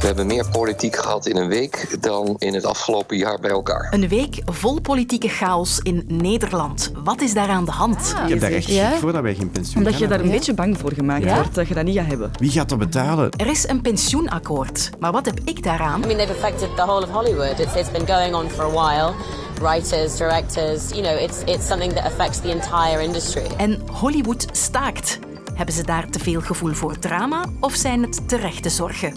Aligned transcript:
We 0.00 0.06
hebben 0.06 0.26
meer 0.26 0.46
politiek 0.52 0.96
gehad 0.96 1.26
in 1.26 1.36
een 1.36 1.48
week 1.48 1.96
dan 2.00 2.34
in 2.38 2.54
het 2.54 2.64
afgelopen 2.64 3.16
jaar 3.16 3.38
bij 3.40 3.50
elkaar. 3.50 3.88
Een 3.94 4.08
week 4.08 4.42
vol 4.44 4.80
politieke 4.80 5.28
chaos 5.28 5.78
in 5.82 6.04
Nederland. 6.08 6.92
Wat 7.04 7.20
is 7.20 7.34
daar 7.34 7.48
aan 7.48 7.64
de 7.64 7.70
hand? 7.70 8.14
Ik 8.24 8.28
heb 8.28 8.40
daar 8.40 8.50
echt 8.50 8.66
Ja? 8.68 8.90
voor 8.98 9.12
dat 9.12 9.22
wij 9.22 9.34
geen 9.34 9.50
pensioen 9.50 9.84
Omdat 9.84 9.98
je 9.98 10.06
daar 10.06 10.20
een 10.20 10.30
beetje 10.30 10.54
bang 10.54 10.78
voor 10.78 10.92
gemaakt 10.92 11.24
Ja? 11.24 11.34
wordt 11.34 11.54
dat 11.54 11.68
je 11.68 11.74
dat 11.74 11.84
niet 11.84 11.96
gaat 11.96 12.06
hebben. 12.06 12.30
Wie 12.38 12.50
gaat 12.50 12.68
dat 12.68 12.78
betalen? 12.78 13.30
Er 13.30 13.46
is 13.46 13.68
een 13.68 13.80
pensioenakkoord. 13.80 14.90
Maar 14.98 15.12
wat 15.12 15.24
heb 15.26 15.40
ik 15.44 15.62
daaraan? 15.62 16.02
I 16.02 16.06
mean, 16.06 16.16
they've 16.18 16.32
affected 16.32 16.76
the 16.76 16.82
whole 16.82 17.02
of 17.06 17.10
Hollywood. 17.10 17.58
It's, 17.58 17.74
it's 17.74 17.90
been 17.90 18.06
going 18.06 18.34
on 18.34 18.48
for 18.50 18.64
a 18.64 18.70
while. 18.70 19.12
Writers, 19.60 20.16
directors, 20.16 20.88
you 20.90 21.02
know, 21.02 21.22
it's, 21.22 21.36
it's 21.44 21.66
something 21.66 21.92
that 21.94 22.04
affects 22.04 22.40
the 22.40 22.48
entire 22.50 23.02
industry. 23.02 23.42
En 23.56 23.80
Hollywood 23.92 24.46
staakt. 24.52 25.18
Hebben 25.60 25.78
ze 25.78 25.84
daar 25.84 26.10
te 26.10 26.18
veel 26.18 26.40
gevoel 26.40 26.72
voor 26.72 26.98
drama 26.98 27.44
of 27.60 27.74
zijn 27.74 28.02
het 28.02 28.28
terechte 28.28 28.68
zorgen? 28.68 29.14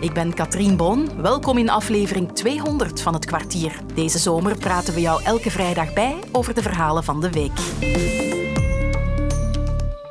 Ik 0.00 0.12
ben 0.12 0.34
Katrien 0.34 0.76
Boon. 0.76 1.22
Welkom 1.22 1.58
in 1.58 1.70
aflevering 1.70 2.32
200 2.32 3.00
van 3.00 3.14
het 3.14 3.24
kwartier. 3.24 3.72
Deze 3.94 4.18
zomer 4.18 4.58
praten 4.58 4.94
we 4.94 5.00
jou 5.00 5.22
elke 5.22 5.50
vrijdag 5.50 5.92
bij 5.92 6.16
over 6.32 6.54
de 6.54 6.62
verhalen 6.62 7.04
van 7.04 7.20
de 7.20 7.30
week. 7.30 7.58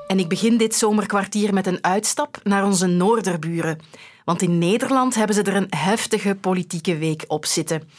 En 0.08 0.20
ik 0.20 0.30
begin 0.30 0.58
dit 0.58 0.76
zomerkwartier 0.76 1.54
met 1.54 1.68
een 1.68 1.84
uitstap 1.84 2.40
naar 2.44 2.66
onze 2.66 2.88
noorderburen. 2.88 3.80
Want 4.26 4.42
in 4.42 4.58
Nederland 4.58 5.16
hebben 5.16 5.36
ze 5.36 5.42
er 5.42 5.56
een 5.56 5.74
heftige 5.78 6.36
politieke 6.36 6.98
week 6.98 7.24
op 7.28 7.46
zitten. 7.46 7.90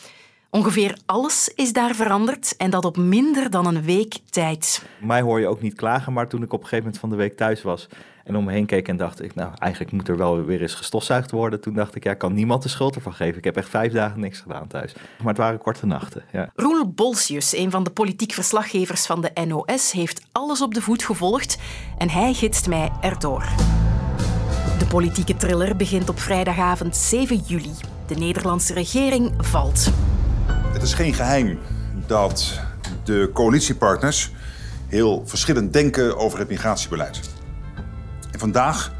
Ongeveer 0.54 0.98
alles 1.06 1.52
is 1.54 1.72
daar 1.72 1.94
veranderd 1.94 2.56
en 2.56 2.70
dat 2.70 2.84
op 2.84 2.96
minder 2.96 3.50
dan 3.50 3.66
een 3.66 3.82
week 3.82 4.18
tijd. 4.30 4.86
Mij 5.00 5.20
hoor 5.20 5.40
je 5.40 5.46
ook 5.46 5.60
niet 5.60 5.74
klagen, 5.74 6.12
maar 6.12 6.28
toen 6.28 6.42
ik 6.42 6.52
op 6.52 6.60
een 6.60 6.68
gegeven 6.68 6.84
moment 6.84 7.00
van 7.00 7.10
de 7.10 7.16
week 7.16 7.36
thuis 7.36 7.62
was 7.62 7.88
en 8.24 8.36
om 8.36 8.44
me 8.44 8.52
heen 8.52 8.66
keek 8.66 8.88
en 8.88 8.96
dacht 8.96 9.22
ik, 9.22 9.34
nou 9.34 9.52
eigenlijk 9.58 9.92
moet 9.92 10.08
er 10.08 10.16
wel 10.16 10.44
weer 10.44 10.60
eens 10.60 10.74
gestofzuigd 10.74 11.30
worden. 11.30 11.60
Toen 11.60 11.74
dacht 11.74 11.94
ik, 11.94 12.04
ja, 12.04 12.14
kan 12.14 12.32
niemand 12.32 12.62
de 12.62 12.68
schuld 12.68 12.94
ervan 12.94 13.14
geven. 13.14 13.38
Ik 13.38 13.44
heb 13.44 13.56
echt 13.56 13.68
vijf 13.68 13.92
dagen 13.92 14.20
niks 14.20 14.40
gedaan 14.40 14.66
thuis. 14.66 14.94
Maar 15.18 15.28
het 15.28 15.36
waren 15.36 15.58
korte 15.58 15.86
nachten, 15.86 16.24
ja. 16.32 16.50
Roel 16.54 16.88
Bolsius, 16.88 17.56
een 17.56 17.70
van 17.70 17.84
de 17.84 17.90
politiek 17.90 18.32
verslaggevers 18.32 19.06
van 19.06 19.20
de 19.20 19.44
NOS, 19.46 19.92
heeft 19.92 20.26
alles 20.32 20.62
op 20.62 20.74
de 20.74 20.82
voet 20.82 21.02
gevolgd 21.02 21.58
en 21.98 22.10
hij 22.10 22.32
gidst 22.32 22.68
mij 22.68 22.90
erdoor. 23.00 23.44
De 24.78 24.86
politieke 24.88 25.36
thriller 25.36 25.76
begint 25.76 26.08
op 26.08 26.20
vrijdagavond 26.20 26.96
7 26.96 27.36
juli. 27.46 27.74
De 28.06 28.14
Nederlandse 28.14 28.74
regering 28.74 29.32
valt. 29.38 29.92
Het 30.82 30.90
is 30.90 30.96
geen 30.96 31.14
geheim 31.14 31.58
dat 32.06 32.60
de 33.04 33.30
coalitiepartners 33.32 34.30
heel 34.86 35.22
verschillend 35.26 35.72
denken 35.72 36.16
over 36.16 36.38
het 36.38 36.48
migratiebeleid. 36.48 37.20
En 38.30 38.38
vandaag 38.38 38.92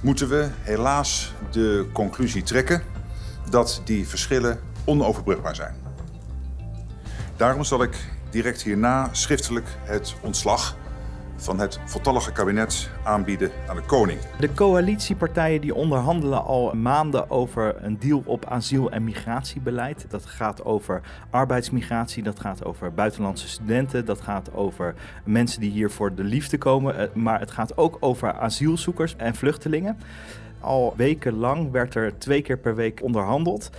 moeten 0.00 0.28
we 0.28 0.48
helaas 0.60 1.32
de 1.50 1.86
conclusie 1.92 2.42
trekken 2.42 2.82
dat 3.50 3.80
die 3.84 4.08
verschillen 4.08 4.60
onoverbrugbaar 4.84 5.54
zijn. 5.54 5.74
Daarom 7.36 7.64
zal 7.64 7.82
ik 7.82 7.96
direct 8.30 8.62
hierna 8.62 9.08
schriftelijk 9.12 9.68
het 9.82 10.14
ontslag 10.20 10.76
van 11.36 11.58
het 11.58 11.80
voltallige 11.84 12.32
kabinet 12.32 12.90
aanbieden 13.04 13.50
aan 13.68 13.76
de 13.76 13.82
koning. 13.82 14.20
De 14.38 14.54
coalitiepartijen 14.54 15.60
die 15.60 15.74
onderhandelen 15.74 16.44
al 16.44 16.72
maanden 16.74 17.30
over 17.30 17.74
een 17.84 17.98
deal 17.98 18.22
op 18.24 18.44
asiel- 18.44 18.90
en 18.90 19.04
migratiebeleid. 19.04 20.06
Dat 20.08 20.26
gaat 20.26 20.64
over 20.64 21.00
arbeidsmigratie, 21.30 22.22
dat 22.22 22.40
gaat 22.40 22.64
over 22.64 22.94
buitenlandse 22.94 23.48
studenten, 23.48 24.04
dat 24.04 24.20
gaat 24.20 24.54
over 24.54 24.94
mensen 25.24 25.60
die 25.60 25.70
hier 25.70 25.90
voor 25.90 26.14
de 26.14 26.24
liefde 26.24 26.58
komen. 26.58 26.98
eh, 26.98 27.06
Maar 27.14 27.40
het 27.40 27.50
gaat 27.50 27.76
ook 27.76 27.96
over 28.00 28.32
asielzoekers 28.32 29.16
en 29.16 29.34
vluchtelingen. 29.34 29.98
Al 30.60 30.94
wekenlang 30.96 31.70
werd 31.70 31.94
er 31.94 32.18
twee 32.18 32.42
keer 32.42 32.58
per 32.58 32.74
week 32.74 33.02
onderhandeld. 33.02 33.70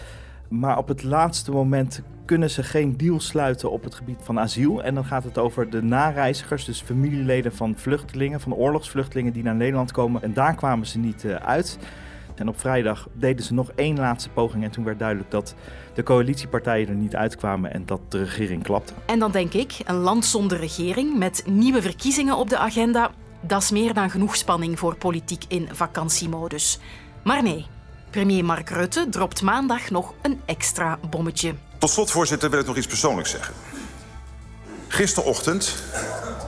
Maar 0.48 0.78
op 0.78 0.88
het 0.88 1.04
laatste 1.04 1.52
moment 1.52 2.02
kunnen 2.26 2.50
ze 2.50 2.64
geen 2.64 2.98
deal 2.98 3.20
sluiten 3.20 3.72
op 3.72 3.84
het 3.84 3.96
gebied 3.96 4.20
van 4.24 4.40
asiel. 4.40 4.84
En 4.84 4.96
dan 4.96 5.06
gaat 5.06 5.24
het 5.24 5.38
over 5.38 5.70
de 5.70 5.84
nareizigers, 5.84 6.66
dus 6.66 6.82
familieleden 6.82 7.56
van 7.56 7.74
vluchtelingen, 7.78 8.40
van 8.42 8.54
oorlogsvluchtelingen 8.54 9.34
die 9.34 9.44
naar 9.44 9.56
Nederland 9.56 9.92
komen. 9.92 10.22
En 10.22 10.34
daar 10.34 10.56
kwamen 10.56 10.88
ze 10.88 10.98
niet 10.98 11.26
eh, 11.26 11.36
uit. 11.36 11.78
En 12.36 12.48
op 12.48 12.60
vrijdag 12.60 13.08
deden 13.14 13.46
ze 13.46 13.54
nog 13.54 13.72
één 13.76 13.98
laatste 13.98 14.30
poging. 14.30 14.64
En 14.64 14.72
toen 14.72 14.84
werd 14.84 15.00
duidelijk 15.00 15.32
dat 15.32 15.56
de 15.94 16.04
coalitiepartijen 16.04 16.88
er 16.88 16.96
niet 16.96 17.16
uitkwamen 17.16 17.74
en 17.74 17.86
dat 17.86 18.12
de 18.12 18.24
regering 18.24 18.64
klapte. 18.64 18.94
En 19.06 19.20
dan 19.20 19.32
denk 19.32 19.54
ik, 19.54 19.78
een 19.86 19.96
land 19.96 20.26
zonder 20.26 20.58
regering 20.58 21.18
met 21.18 21.44
nieuwe 21.48 21.82
verkiezingen 21.82 22.38
op 22.38 22.50
de 22.50 22.58
agenda, 22.58 23.12
dat 23.42 23.62
is 23.62 23.72
meer 23.72 23.94
dan 23.94 24.10
genoeg 24.10 24.36
spanning 24.36 24.80
voor 24.80 24.96
politiek 24.96 25.44
in 25.48 25.68
vakantiemodus. 25.72 26.80
Maar 27.24 27.44
nee, 27.44 27.66
premier 28.10 28.46
Mark 28.46 28.70
Rutte 28.70 29.10
dropt 29.10 29.42
maandag 29.42 29.90
nog 29.90 30.14
een 30.22 30.42
extra 30.46 31.00
bommetje. 31.10 31.54
Tot 31.86 31.94
slot, 31.94 32.12
voorzitter, 32.12 32.50
wil 32.50 32.60
ik 32.60 32.66
nog 32.66 32.78
iets 32.78 32.88
persoonlijks 32.88 33.30
zeggen. 33.30 33.54
Gisterochtend 34.88 35.76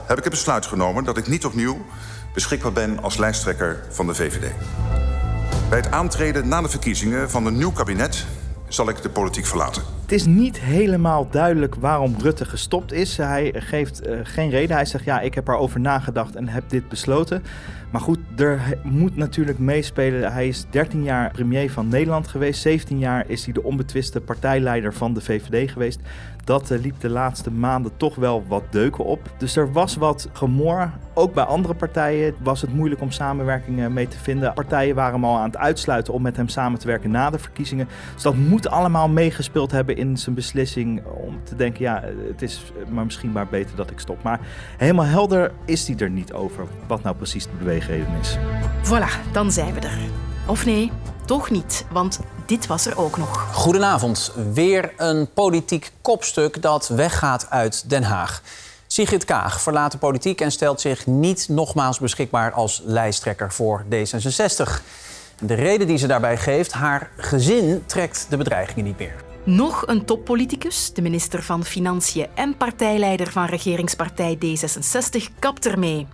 heb 0.06 0.18
ik 0.18 0.24
het 0.24 0.32
besluit 0.32 0.66
genomen 0.66 1.04
dat 1.04 1.16
ik 1.16 1.26
niet 1.26 1.44
opnieuw 1.44 1.86
beschikbaar 2.34 2.72
ben 2.72 3.02
als 3.02 3.16
lijsttrekker 3.16 3.84
van 3.90 4.06
de 4.06 4.14
VVD. 4.14 4.52
Bij 5.68 5.78
het 5.78 5.90
aantreden 5.90 6.48
na 6.48 6.62
de 6.62 6.68
verkiezingen 6.68 7.30
van 7.30 7.46
een 7.46 7.56
nieuw 7.56 7.72
kabinet 7.72 8.26
zal 8.68 8.88
ik 8.88 9.02
de 9.02 9.10
politiek 9.10 9.46
verlaten. 9.46 9.97
Het 10.08 10.16
is 10.16 10.26
niet 10.26 10.60
helemaal 10.60 11.28
duidelijk 11.30 11.74
waarom 11.74 12.14
Rutte 12.18 12.44
gestopt 12.44 12.92
is. 12.92 13.16
Hij 13.16 13.54
geeft 13.56 14.00
eh, 14.00 14.18
geen 14.22 14.50
reden. 14.50 14.76
Hij 14.76 14.84
zegt 14.84 15.04
ja, 15.04 15.20
ik 15.20 15.34
heb 15.34 15.48
erover 15.48 15.80
nagedacht 15.80 16.36
en 16.36 16.48
heb 16.48 16.64
dit 16.68 16.88
besloten. 16.88 17.42
Maar 17.90 18.00
goed, 18.00 18.18
er 18.36 18.78
moet 18.82 19.16
natuurlijk 19.16 19.58
meespelen. 19.58 20.32
Hij 20.32 20.48
is 20.48 20.64
13 20.70 21.02
jaar 21.02 21.30
premier 21.30 21.70
van 21.70 21.88
Nederland 21.88 22.28
geweest. 22.28 22.60
17 22.60 22.98
jaar 22.98 23.24
is 23.26 23.44
hij 23.44 23.52
de 23.52 23.62
onbetwiste 23.62 24.20
partijleider 24.20 24.94
van 24.94 25.14
de 25.14 25.20
VVD 25.20 25.70
geweest. 25.70 26.00
Dat 26.44 26.70
eh, 26.70 26.80
liep 26.80 27.00
de 27.00 27.08
laatste 27.08 27.50
maanden 27.50 27.92
toch 27.96 28.14
wel 28.14 28.44
wat 28.48 28.62
deuken 28.70 29.04
op. 29.04 29.30
Dus 29.38 29.56
er 29.56 29.72
was 29.72 29.96
wat 29.96 30.28
gemor. 30.32 30.90
Ook 31.14 31.34
bij 31.34 31.44
andere 31.44 31.74
partijen 31.74 32.34
was 32.42 32.60
het 32.60 32.74
moeilijk 32.74 33.00
om 33.00 33.10
samenwerking 33.10 33.88
mee 33.88 34.08
te 34.08 34.18
vinden. 34.18 34.54
Partijen 34.54 34.94
waren 34.94 35.14
hem 35.14 35.24
al 35.24 35.38
aan 35.38 35.46
het 35.46 35.56
uitsluiten 35.56 36.12
om 36.14 36.22
met 36.22 36.36
hem 36.36 36.48
samen 36.48 36.78
te 36.78 36.86
werken 36.86 37.10
na 37.10 37.30
de 37.30 37.38
verkiezingen. 37.38 37.88
Dus 38.14 38.22
dat 38.22 38.36
moet 38.36 38.68
allemaal 38.68 39.08
meegespeeld 39.08 39.70
hebben 39.70 39.96
in 39.98 40.16
zijn 40.16 40.34
beslissing 40.34 41.02
om 41.06 41.40
te 41.44 41.56
denken, 41.56 41.82
ja, 41.82 42.02
het 42.28 42.42
is 42.42 42.72
maar 42.88 43.04
misschien 43.04 43.32
maar 43.32 43.48
beter 43.48 43.76
dat 43.76 43.90
ik 43.90 43.98
stop. 43.98 44.22
Maar 44.22 44.40
helemaal 44.76 45.04
helder 45.04 45.52
is 45.64 45.86
hij 45.86 45.96
er 45.96 46.10
niet 46.10 46.32
over 46.32 46.66
wat 46.86 47.02
nou 47.02 47.16
precies 47.16 47.44
de 47.44 47.56
beweegreden 47.58 48.14
is. 48.20 48.36
Voilà, 48.82 49.32
dan 49.32 49.52
zijn 49.52 49.74
we 49.74 49.80
er. 49.80 49.98
Of 50.46 50.64
nee, 50.64 50.90
toch 51.24 51.50
niet, 51.50 51.84
want 51.90 52.20
dit 52.46 52.66
was 52.66 52.86
er 52.86 52.98
ook 52.98 53.16
nog. 53.16 53.54
Goedenavond. 53.54 54.32
Weer 54.52 54.92
een 54.96 55.28
politiek 55.34 55.92
kopstuk 56.00 56.62
dat 56.62 56.88
weggaat 56.88 57.50
uit 57.50 57.90
Den 57.90 58.02
Haag. 58.02 58.42
Sigrid 58.86 59.24
Kaag 59.24 59.60
verlaat 59.60 59.92
de 59.92 59.98
politiek 59.98 60.40
en 60.40 60.52
stelt 60.52 60.80
zich 60.80 61.06
niet 61.06 61.48
nogmaals 61.48 61.98
beschikbaar 61.98 62.52
als 62.52 62.82
lijsttrekker 62.84 63.52
voor 63.52 63.84
D66. 63.84 64.82
De 65.40 65.54
reden 65.54 65.86
die 65.86 65.98
ze 65.98 66.06
daarbij 66.06 66.36
geeft, 66.36 66.72
haar 66.72 67.10
gezin 67.16 67.82
trekt 67.86 68.26
de 68.30 68.36
bedreigingen 68.36 68.84
niet 68.84 68.98
meer. 68.98 69.27
Nog 69.48 69.86
een 69.86 70.04
toppoliticus, 70.04 70.92
de 70.92 71.02
minister 71.02 71.42
van 71.42 71.64
Financiën 71.64 72.26
en 72.34 72.56
partijleider 72.56 73.30
van 73.32 73.44
regeringspartij 73.44 74.38
D66, 74.44 75.38
kapt 75.38 75.66
ermee. 75.66 76.06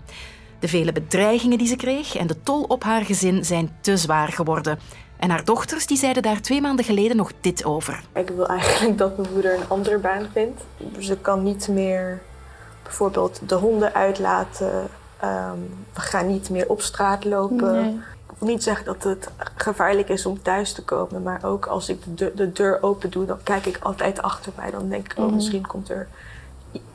De 0.58 0.68
vele 0.68 0.92
bedreigingen 0.92 1.58
die 1.58 1.66
ze 1.66 1.76
kreeg 1.76 2.16
en 2.16 2.26
de 2.26 2.42
tol 2.42 2.62
op 2.62 2.82
haar 2.82 3.04
gezin 3.04 3.44
zijn 3.44 3.76
te 3.80 3.96
zwaar 3.96 4.28
geworden. 4.28 4.78
En 5.16 5.30
haar 5.30 5.44
dochters 5.44 5.86
die 5.86 5.96
zeiden 5.96 6.22
daar 6.22 6.40
twee 6.40 6.60
maanden 6.60 6.84
geleden 6.84 7.16
nog 7.16 7.32
dit 7.40 7.64
over. 7.64 8.02
Ik 8.14 8.28
wil 8.28 8.46
eigenlijk 8.46 8.98
dat 8.98 9.16
mijn 9.16 9.32
moeder 9.32 9.54
een 9.54 9.68
andere 9.68 9.98
baan 9.98 10.26
vindt. 10.32 10.62
Ze 10.98 11.16
kan 11.16 11.42
niet 11.42 11.68
meer 11.68 12.22
bijvoorbeeld 12.82 13.40
de 13.48 13.54
honden 13.54 13.94
uitlaten. 13.94 14.88
Ehm, 15.20 15.58
we 15.92 16.00
gaan 16.00 16.26
niet 16.26 16.50
meer 16.50 16.68
op 16.68 16.80
straat 16.80 17.24
lopen. 17.24 18.04
Wil 18.38 18.48
niet 18.48 18.62
zeggen 18.62 18.84
dat 18.84 19.02
het 19.02 19.30
gevaarlijk 19.54 20.08
is 20.08 20.26
om 20.26 20.42
thuis 20.42 20.72
te 20.72 20.82
komen, 20.84 21.22
maar 21.22 21.44
ook 21.44 21.66
als 21.66 21.88
ik 21.88 22.04
de 22.04 22.14
deur, 22.14 22.36
de 22.36 22.52
deur 22.52 22.82
open 22.82 23.10
doe, 23.10 23.24
dan 23.26 23.38
kijk 23.42 23.66
ik 23.66 23.78
altijd 23.82 24.22
achter 24.22 24.52
mij. 24.56 24.70
Dan 24.70 24.88
denk 24.88 25.12
ik, 25.12 25.18
oh, 25.18 25.32
misschien 25.32 25.66
komt 25.66 25.90
er 25.90 26.08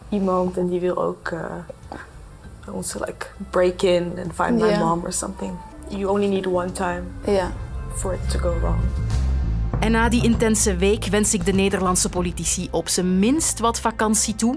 iemand 0.09 0.57
en 0.57 0.67
die 0.69 0.79
wil 0.79 0.97
ook 1.03 1.29
uh, 1.29 1.41
ons 2.71 2.93
like 2.93 3.25
break 3.49 3.81
in 3.81 4.13
and 4.23 4.33
find 4.33 4.59
my 4.61 4.77
mom 4.77 5.03
or 5.03 5.13
something. 5.13 5.51
You 5.87 6.05
only 6.05 6.27
need 6.27 6.47
one 6.47 6.71
time 6.71 7.03
Ja. 7.25 7.51
for 7.95 8.13
it 8.13 8.29
to 8.29 8.39
go 8.39 8.59
wrong. 8.59 8.79
En 9.79 9.91
na 9.91 10.09
die 10.09 10.23
intense 10.23 10.75
week 10.75 11.05
wens 11.05 11.33
ik 11.33 11.45
de 11.45 11.51
Nederlandse 11.51 12.09
politici 12.09 12.67
op 12.71 12.87
zijn 12.89 13.19
minst 13.19 13.59
wat 13.59 13.79
vakantie 13.79 14.35
toe. 14.35 14.55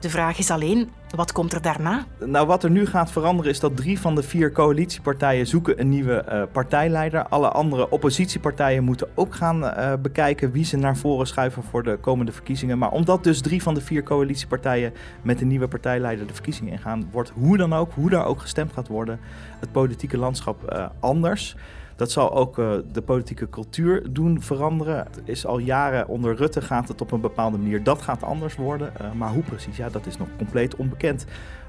De 0.00 0.10
vraag 0.10 0.38
is 0.38 0.50
alleen, 0.50 0.90
wat 1.14 1.32
komt 1.32 1.52
er 1.52 1.62
daarna? 1.62 2.04
Nou, 2.24 2.46
wat 2.46 2.64
er 2.64 2.70
nu 2.70 2.86
gaat 2.86 3.12
veranderen 3.12 3.50
is 3.50 3.60
dat 3.60 3.76
drie 3.76 4.00
van 4.00 4.14
de 4.14 4.22
vier 4.22 4.52
coalitiepartijen 4.52 5.46
zoeken 5.46 5.80
een 5.80 5.88
nieuwe 5.88 6.14
eh, 6.14 6.42
partijleider. 6.52 7.26
Alle 7.28 7.48
andere 7.48 7.90
oppositiepartijen 7.90 8.84
moeten 8.84 9.08
ook 9.14 9.34
gaan 9.34 9.64
eh, 9.64 9.92
bekijken 10.02 10.52
wie 10.52 10.64
ze 10.64 10.76
naar 10.76 10.96
voren 10.96 11.26
schuiven 11.26 11.62
voor 11.62 11.82
de 11.82 11.96
komende 11.96 12.32
verkiezingen. 12.32 12.78
Maar 12.78 12.90
omdat 12.90 13.24
dus 13.24 13.40
drie 13.40 13.62
van 13.62 13.74
de 13.74 13.80
vier 13.80 14.02
coalitiepartijen 14.02 14.92
met 15.22 15.40
een 15.40 15.48
nieuwe 15.48 15.68
partijleider 15.68 16.26
de 16.26 16.34
verkiezingen 16.34 16.72
ingaan, 16.72 17.08
wordt 17.10 17.32
hoe 17.34 17.56
dan 17.56 17.72
ook, 17.74 17.92
hoe 17.92 18.10
daar 18.10 18.26
ook 18.26 18.40
gestemd 18.40 18.72
gaat 18.72 18.88
worden, 18.88 19.20
het 19.60 19.72
politieke 19.72 20.18
landschap 20.18 20.64
eh, 20.64 20.86
anders. 21.00 21.56
Dat 21.96 22.10
zal 22.10 22.34
ook 22.34 22.58
uh, 22.58 22.72
de 22.92 23.02
politieke 23.02 23.48
cultuur 23.48 24.12
doen 24.12 24.42
veranderen. 24.42 24.96
Het 24.96 25.20
is 25.24 25.46
al 25.46 25.58
jaren 25.58 26.08
onder 26.08 26.34
Rutte 26.34 26.60
gaat 26.60 26.88
het 26.88 27.00
op 27.00 27.12
een 27.12 27.20
bepaalde 27.20 27.58
manier. 27.58 27.82
Dat 27.82 28.02
gaat 28.02 28.22
anders 28.22 28.56
worden. 28.56 28.92
Uh, 29.00 29.12
maar 29.12 29.32
hoe 29.32 29.42
precies, 29.42 29.76
ja, 29.76 29.88
dat 29.88 30.06
is 30.06 30.18
nog 30.18 30.28
compleet 30.36 30.76
onbekend. 30.76 31.24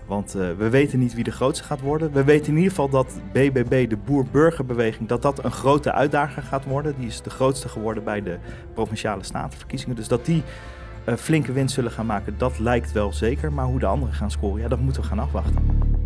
Want 0.05 0.35
uh, 0.35 0.47
we 0.57 0.69
weten 0.69 0.99
niet 0.99 1.13
wie 1.13 1.23
de 1.23 1.31
grootste 1.31 1.63
gaat 1.63 1.81
worden. 1.81 2.11
We 2.11 2.23
weten 2.23 2.47
in 2.47 2.55
ieder 2.55 2.69
geval 2.69 2.89
dat 2.89 3.19
BBB, 3.31 3.89
de 3.89 3.97
boer-burgerbeweging, 3.97 5.07
dat 5.07 5.21
dat 5.21 5.43
een 5.43 5.51
grote 5.51 5.91
uitdager 5.91 6.43
gaat 6.43 6.65
worden. 6.65 6.95
Die 6.97 7.07
is 7.07 7.21
de 7.21 7.29
grootste 7.29 7.69
geworden 7.69 8.03
bij 8.03 8.21
de 8.21 8.37
provinciale 8.73 9.23
statenverkiezingen. 9.23 9.95
Dus 9.95 10.07
dat 10.07 10.25
die 10.25 10.43
flinke 11.17 11.51
winst 11.51 11.75
zullen 11.75 11.91
gaan 11.91 12.05
maken, 12.05 12.37
dat 12.37 12.59
lijkt 12.59 12.91
wel 12.91 13.13
zeker. 13.13 13.53
Maar 13.53 13.65
hoe 13.65 13.79
de 13.79 13.85
anderen 13.85 14.15
gaan 14.15 14.31
scoren, 14.31 14.61
ja, 14.61 14.67
dat 14.67 14.79
moeten 14.79 15.01
we 15.01 15.07
gaan 15.07 15.19
afwachten. 15.19 16.01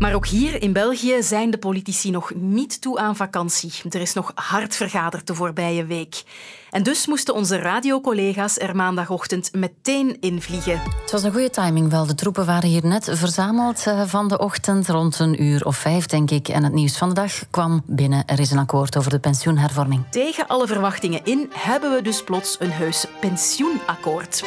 Maar 0.00 0.14
ook 0.14 0.26
hier 0.26 0.62
in 0.62 0.72
België 0.72 1.22
zijn 1.22 1.50
de 1.50 1.58
politici 1.58 2.10
nog 2.10 2.32
niet 2.34 2.80
toe 2.80 2.98
aan 2.98 3.16
vakantie. 3.16 3.72
Er 3.90 4.00
is 4.00 4.12
nog 4.12 4.32
hard 4.34 4.76
vergaderd 4.76 5.26
de 5.26 5.34
voorbije 5.34 5.84
week. 5.84 6.22
En 6.70 6.82
dus 6.82 7.06
moesten 7.06 7.34
onze 7.34 7.58
radiocollega's 7.58 8.58
er 8.58 8.76
maandagochtend 8.76 9.52
meteen 9.52 10.20
invliegen. 10.20 10.80
Het 11.00 11.10
was 11.10 11.22
een 11.22 11.32
goede 11.32 11.50
timing 11.50 11.90
wel. 11.90 12.06
De 12.06 12.14
troepen 12.14 12.46
waren 12.46 12.68
hier 12.68 12.86
net 12.86 13.08
verzameld 13.12 13.86
eh, 13.86 14.02
van 14.06 14.28
de 14.28 14.38
ochtend, 14.38 14.88
rond 14.88 15.18
een 15.18 15.42
uur 15.42 15.64
of 15.64 15.76
vijf, 15.76 16.06
denk 16.06 16.30
ik. 16.30 16.48
En 16.48 16.64
het 16.64 16.72
nieuws 16.72 16.96
van 16.98 17.08
de 17.08 17.14
dag 17.14 17.32
kwam 17.50 17.82
binnen. 17.86 18.26
Er 18.26 18.40
is 18.40 18.50
een 18.50 18.58
akkoord 18.58 18.96
over 18.96 19.10
de 19.10 19.18
pensioenhervorming. 19.18 20.04
Tegen 20.10 20.46
alle 20.46 20.66
verwachtingen 20.66 21.24
in 21.24 21.50
hebben 21.52 21.94
we 21.94 22.02
dus 22.02 22.24
plots 22.24 22.56
een 22.60 22.72
heus 22.72 23.06
pensioenakkoord. 23.20 24.42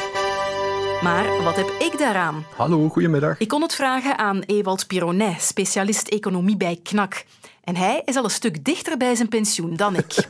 Maar 1.02 1.42
wat 1.42 1.56
heb 1.56 1.68
ik 1.78 1.98
daaraan? 1.98 2.44
Hallo, 2.56 2.88
goedemiddag. 2.88 3.38
Ik 3.38 3.48
kon 3.48 3.62
het 3.62 3.74
vragen 3.74 4.18
aan 4.18 4.40
Ewald 4.40 4.86
Pironet, 4.86 5.42
specialist 5.42 6.08
economie 6.08 6.56
bij 6.56 6.80
KNAK. 6.82 7.24
En 7.64 7.76
hij 7.76 8.02
is 8.04 8.16
al 8.16 8.24
een 8.24 8.30
stuk 8.30 8.64
dichter 8.64 8.96
bij 8.96 9.14
zijn 9.14 9.28
pensioen 9.28 9.76
dan 9.76 9.96
ik. 9.96 10.28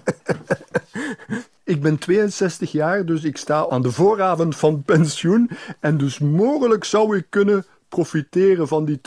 ik 1.74 1.82
ben 1.82 1.98
62 1.98 2.72
jaar, 2.72 3.04
dus 3.04 3.24
ik 3.24 3.36
sta 3.36 3.66
aan 3.68 3.82
de 3.82 3.92
vooravond 3.92 4.56
van 4.56 4.82
pensioen. 4.82 5.50
En 5.80 5.96
dus 5.96 6.18
mogelijk 6.18 6.84
zou 6.84 7.16
ik 7.16 7.26
kunnen 7.28 7.66
profiteren 7.88 8.68
van 8.68 8.84
die 8.84 9.00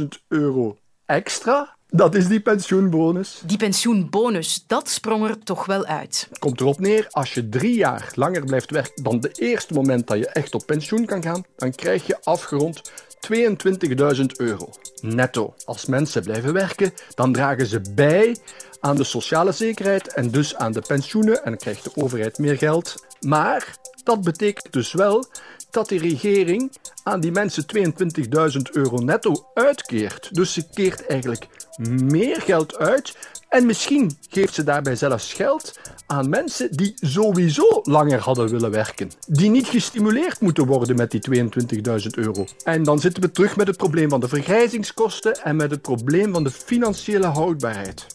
22.000 0.00 0.06
euro 0.28 0.76
extra 1.06 1.76
dat 1.90 2.14
is 2.14 2.28
die 2.28 2.40
pensioenbonus. 2.40 3.42
Die 3.44 3.56
pensioenbonus, 3.56 4.64
dat 4.66 4.88
sprong 4.88 5.28
er 5.28 5.38
toch 5.38 5.66
wel 5.66 5.84
uit. 5.84 6.28
Komt 6.38 6.60
erop 6.60 6.78
neer, 6.78 7.06
als 7.10 7.34
je 7.34 7.48
drie 7.48 7.76
jaar 7.76 8.10
langer 8.14 8.44
blijft 8.44 8.70
werken 8.70 9.02
dan 9.02 9.20
de 9.20 9.30
eerste 9.32 9.74
moment 9.74 10.06
dat 10.06 10.18
je 10.18 10.28
echt 10.28 10.54
op 10.54 10.66
pensioen 10.66 11.04
kan 11.04 11.22
gaan, 11.22 11.44
dan 11.56 11.70
krijg 11.74 12.06
je 12.06 12.18
afgerond 12.22 12.90
22.000 13.32 14.24
euro 14.36 14.70
netto. 15.00 15.54
Als 15.64 15.86
mensen 15.86 16.22
blijven 16.22 16.52
werken, 16.52 16.92
dan 17.14 17.32
dragen 17.32 17.66
ze 17.66 17.80
bij 17.94 18.36
aan 18.80 18.96
de 18.96 19.04
sociale 19.04 19.52
zekerheid 19.52 20.14
en 20.14 20.30
dus 20.30 20.56
aan 20.56 20.72
de 20.72 20.82
pensioenen 20.86 21.44
en 21.44 21.50
dan 21.50 21.56
krijgt 21.56 21.84
de 21.84 21.90
overheid 21.94 22.38
meer 22.38 22.56
geld. 22.56 22.94
Maar 23.20 23.76
dat 24.04 24.20
betekent 24.20 24.72
dus 24.72 24.92
wel 24.92 25.24
dat 25.70 25.88
de 25.88 25.98
regering 25.98 26.72
aan 27.02 27.20
die 27.20 27.32
mensen 27.32 27.64
22.000 27.76 28.72
euro 28.72 28.96
netto 28.96 29.46
uitkeert. 29.54 30.34
Dus 30.34 30.52
ze 30.52 30.68
keert 30.68 31.06
eigenlijk 31.06 31.48
meer 31.88 32.40
geld 32.40 32.76
uit 32.76 33.16
en 33.48 33.66
misschien 33.66 34.18
geeft 34.28 34.54
ze 34.54 34.62
daarbij 34.62 34.96
zelfs 34.96 35.32
geld 35.32 35.78
aan 36.06 36.28
mensen 36.28 36.76
die 36.76 36.92
sowieso 36.96 37.80
langer 37.82 38.18
hadden 38.18 38.48
willen 38.48 38.70
werken. 38.70 39.10
Die 39.26 39.50
niet 39.50 39.66
gestimuleerd 39.66 40.40
moeten 40.40 40.66
worden 40.66 40.96
met 40.96 41.10
die 41.10 41.20
22.000 41.30 42.06
euro. 42.10 42.46
En 42.64 42.82
dan 42.82 42.98
zitten 42.98 43.22
we 43.22 43.30
terug 43.30 43.56
met 43.56 43.66
het 43.66 43.76
probleem 43.76 44.08
van 44.08 44.20
de 44.20 44.28
vergrijzingskosten 44.28 45.42
en 45.42 45.56
met 45.56 45.70
het 45.70 45.82
probleem 45.82 46.32
van 46.32 46.44
de 46.44 46.50
financiële 46.50 47.26
houdbaarheid. 47.26 48.06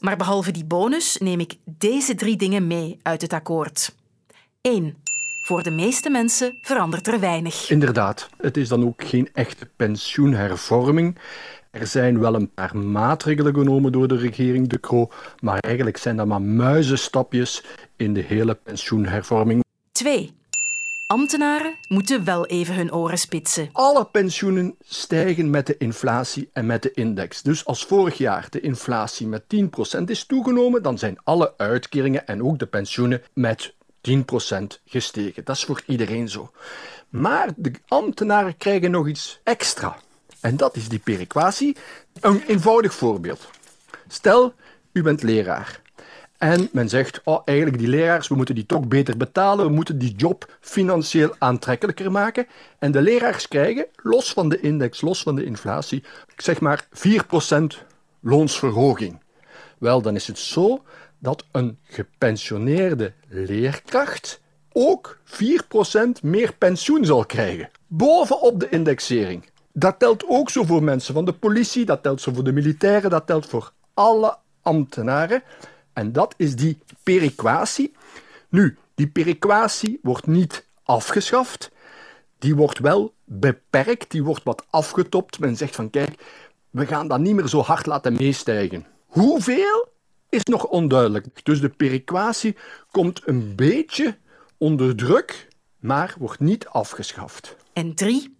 Maar 0.00 0.16
behalve 0.16 0.50
die 0.50 0.64
bonus 0.64 1.16
neem 1.18 1.40
ik 1.40 1.56
deze 1.64 2.14
drie 2.14 2.36
dingen 2.36 2.66
mee 2.66 2.98
uit 3.02 3.22
het 3.22 3.32
akkoord. 3.32 3.94
1. 4.60 4.96
Voor 5.46 5.62
de 5.62 5.70
meeste 5.70 6.10
mensen 6.10 6.58
verandert 6.60 7.06
er 7.06 7.20
weinig. 7.20 7.70
Inderdaad, 7.70 8.28
het 8.36 8.56
is 8.56 8.68
dan 8.68 8.86
ook 8.86 9.04
geen 9.04 9.28
echte 9.32 9.68
pensioenhervorming. 9.76 11.18
Er 11.70 11.86
zijn 11.86 12.20
wel 12.20 12.34
een 12.34 12.50
paar 12.50 12.76
maatregelen 12.76 13.54
genomen 13.54 13.92
door 13.92 14.08
de 14.08 14.16
regering 14.16 14.68
De 14.68 14.80
Croo, 14.80 15.10
maar 15.40 15.58
eigenlijk 15.58 15.96
zijn 15.96 16.16
dat 16.16 16.26
maar 16.26 16.42
muizenstapjes 16.42 17.64
in 17.96 18.14
de 18.14 18.20
hele 18.20 18.54
pensioenhervorming. 18.54 19.64
2. 19.92 20.32
Ambtenaren 21.06 21.74
moeten 21.88 22.24
wel 22.24 22.46
even 22.46 22.74
hun 22.74 22.92
oren 22.92 23.18
spitsen. 23.18 23.68
Alle 23.72 24.04
pensioenen 24.04 24.74
stijgen 24.80 25.50
met 25.50 25.66
de 25.66 25.76
inflatie 25.76 26.50
en 26.52 26.66
met 26.66 26.82
de 26.82 26.90
index. 26.94 27.42
Dus 27.42 27.64
als 27.64 27.84
vorig 27.84 28.18
jaar 28.18 28.46
de 28.50 28.60
inflatie 28.60 29.26
met 29.26 29.42
10% 29.98 30.02
is 30.04 30.24
toegenomen, 30.24 30.82
dan 30.82 30.98
zijn 30.98 31.18
alle 31.24 31.54
uitkeringen 31.56 32.26
en 32.26 32.42
ook 32.42 32.58
de 32.58 32.66
pensioenen 32.66 33.22
met 33.34 33.74
10% 34.10 34.80
gestegen. 34.84 35.44
Dat 35.44 35.56
is 35.56 35.64
voor 35.64 35.82
iedereen 35.86 36.28
zo. 36.28 36.50
Maar 37.08 37.48
de 37.56 37.72
ambtenaren 37.88 38.56
krijgen 38.56 38.90
nog 38.90 39.08
iets 39.08 39.40
extra. 39.44 39.96
En 40.40 40.56
dat 40.56 40.76
is 40.76 40.88
die 40.88 40.98
perequatie. 40.98 41.76
Een 42.20 42.42
eenvoudig 42.46 42.94
voorbeeld. 42.94 43.50
Stel, 44.08 44.54
u 44.92 45.02
bent 45.02 45.22
leraar. 45.22 45.80
En 46.38 46.68
men 46.72 46.88
zegt, 46.88 47.20
oh, 47.24 47.42
eigenlijk 47.44 47.78
die 47.78 47.88
leraars, 47.88 48.28
we 48.28 48.34
moeten 48.34 48.54
die 48.54 48.66
toch 48.66 48.88
beter 48.88 49.16
betalen, 49.16 49.66
we 49.66 49.72
moeten 49.72 49.98
die 49.98 50.14
job 50.16 50.56
financieel 50.60 51.34
aantrekkelijker 51.38 52.10
maken. 52.10 52.46
En 52.78 52.92
de 52.92 53.02
leraars 53.02 53.48
krijgen, 53.48 53.86
los 53.96 54.32
van 54.32 54.48
de 54.48 54.60
index, 54.60 55.00
los 55.00 55.22
van 55.22 55.34
de 55.34 55.44
inflatie, 55.44 56.04
zeg 56.36 56.60
maar 56.60 56.86
4% 56.90 57.66
loonsverhoging. 58.20 59.20
Wel, 59.78 60.02
dan 60.02 60.14
is 60.14 60.26
het 60.26 60.38
zo 60.38 60.82
dat 61.26 61.44
een 61.50 61.78
gepensioneerde 61.82 63.12
leerkracht 63.28 64.40
ook 64.72 65.18
4% 65.24 66.22
meer 66.22 66.54
pensioen 66.58 67.04
zal 67.04 67.24
krijgen. 67.24 67.70
Bovenop 67.86 68.60
de 68.60 68.68
indexering. 68.68 69.50
Dat 69.72 69.98
telt 69.98 70.24
ook 70.26 70.50
zo 70.50 70.64
voor 70.64 70.82
mensen 70.82 71.14
van 71.14 71.24
de 71.24 71.32
politie, 71.32 71.84
dat 71.84 72.02
telt 72.02 72.20
zo 72.20 72.32
voor 72.32 72.44
de 72.44 72.52
militairen, 72.52 73.10
dat 73.10 73.26
telt 73.26 73.46
voor 73.46 73.72
alle 73.94 74.38
ambtenaren. 74.62 75.42
En 75.92 76.12
dat 76.12 76.34
is 76.36 76.56
die 76.56 76.78
perequatie. 77.02 77.92
Nu, 78.48 78.78
die 78.94 79.08
perequatie 79.08 79.98
wordt 80.02 80.26
niet 80.26 80.66
afgeschaft. 80.82 81.70
Die 82.38 82.54
wordt 82.54 82.78
wel 82.78 83.14
beperkt, 83.24 84.10
die 84.10 84.24
wordt 84.24 84.44
wat 84.44 84.66
afgetopt. 84.70 85.38
Men 85.38 85.56
zegt 85.56 85.74
van 85.74 85.90
kijk, 85.90 86.22
we 86.70 86.86
gaan 86.86 87.08
dat 87.08 87.20
niet 87.20 87.34
meer 87.34 87.48
zo 87.48 87.60
hard 87.60 87.86
laten 87.86 88.12
meestijgen. 88.12 88.86
Hoeveel 89.06 89.94
is 90.28 90.44
nog 90.44 90.66
onduidelijk. 90.66 91.26
Dus 91.42 91.60
de 91.60 91.68
perequatie 91.68 92.56
komt 92.90 93.22
een 93.24 93.54
beetje 93.54 94.16
onder 94.58 94.96
druk, 94.96 95.48
maar 95.78 96.14
wordt 96.18 96.40
niet 96.40 96.66
afgeschaft. 96.66 97.56
En 97.72 97.94
drie, 97.94 98.34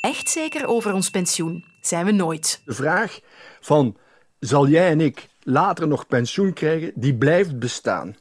echt 0.00 0.28
zeker 0.28 0.66
over 0.66 0.92
ons 0.92 1.10
pensioen 1.10 1.64
zijn 1.80 2.04
we 2.04 2.12
nooit. 2.12 2.62
De 2.64 2.74
vraag 2.74 3.20
van 3.60 3.96
zal 4.38 4.68
jij 4.68 4.88
en 4.88 5.00
ik 5.00 5.28
later 5.42 5.88
nog 5.88 6.06
pensioen 6.06 6.52
krijgen, 6.52 6.92
die 6.94 7.14
blijft 7.14 7.58
bestaan. 7.58 8.16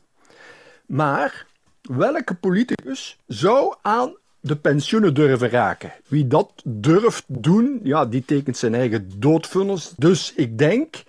Maar 0.85 1.45
welke 1.81 2.35
politicus 2.35 3.17
zou 3.27 3.75
aan 3.81 4.15
de 4.39 4.55
pensioenen 4.55 5.13
durven 5.13 5.49
raken? 5.49 5.93
Wie 6.07 6.27
dat 6.27 6.51
durft 6.65 7.23
doen, 7.27 7.79
ja, 7.83 8.05
die 8.05 8.25
tekent 8.25 8.57
zijn 8.57 8.75
eigen 8.75 9.19
doodvunnis. 9.19 9.93
Dus 9.97 10.33
ik 10.33 10.57
denk 10.57 11.03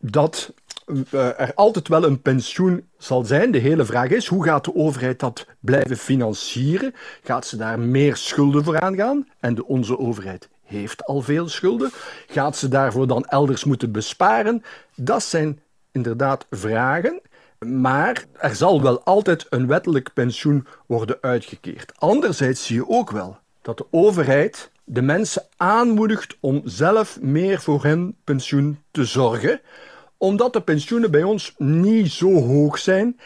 dat 0.00 0.54
er 1.10 1.54
altijd 1.54 1.88
wel 1.88 2.04
een 2.04 2.22
pensioen 2.22 2.88
zal 2.98 3.24
zijn. 3.24 3.50
De 3.50 3.58
hele 3.58 3.84
vraag 3.84 4.08
is, 4.08 4.26
hoe 4.26 4.44
gaat 4.44 4.64
de 4.64 4.74
overheid 4.74 5.20
dat 5.20 5.46
blijven 5.60 5.96
financieren? 5.96 6.94
Gaat 7.22 7.46
ze 7.46 7.56
daar 7.56 7.78
meer 7.78 8.16
schulden 8.16 8.64
voor 8.64 8.80
aangaan? 8.80 9.28
En 9.40 9.54
de, 9.54 9.66
onze 9.66 9.98
overheid 9.98 10.48
heeft 10.62 11.04
al 11.04 11.20
veel 11.20 11.48
schulden. 11.48 11.90
Gaat 12.26 12.56
ze 12.56 12.68
daarvoor 12.68 13.06
dan 13.06 13.24
elders 13.24 13.64
moeten 13.64 13.92
besparen? 13.92 14.62
Dat 14.94 15.22
zijn 15.22 15.60
inderdaad 15.92 16.46
vragen. 16.50 17.20
Maar 17.58 18.24
er 18.32 18.54
zal 18.54 18.82
wel 18.82 19.02
altijd 19.02 19.46
een 19.48 19.66
wettelijk 19.66 20.12
pensioen 20.12 20.66
worden 20.86 21.18
uitgekeerd. 21.20 21.92
Anderzijds 21.98 22.66
zie 22.66 22.76
je 22.76 22.88
ook 22.88 23.10
wel 23.10 23.38
dat 23.62 23.78
de 23.78 23.86
overheid 23.90 24.70
de 24.84 25.02
mensen 25.02 25.46
aanmoedigt 25.56 26.36
om 26.40 26.60
zelf 26.64 27.20
meer 27.20 27.60
voor 27.60 27.82
hun 27.84 28.16
pensioen 28.24 28.82
te 28.90 29.04
zorgen 29.04 29.60
omdat 30.18 30.52
de 30.52 30.60
pensioenen 30.60 31.10
bij 31.10 31.22
ons 31.22 31.54
niet 31.58 32.10
zo 32.10 32.32
hoog 32.32 32.78
zijn 32.78 33.16